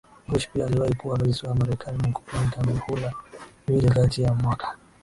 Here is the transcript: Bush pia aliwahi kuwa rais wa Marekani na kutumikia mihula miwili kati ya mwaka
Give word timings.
Bush 0.27 0.47
pia 0.53 0.65
aliwahi 0.65 0.95
kuwa 0.95 1.17
rais 1.19 1.43
wa 1.43 1.55
Marekani 1.55 1.97
na 1.97 2.09
kutumikia 2.09 2.63
mihula 2.63 3.13
miwili 3.67 3.89
kati 3.89 4.21
ya 4.21 4.33
mwaka 4.33 4.77